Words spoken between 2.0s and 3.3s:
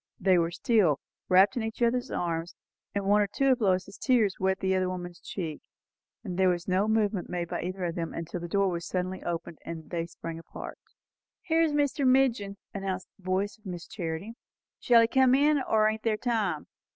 arms, and one or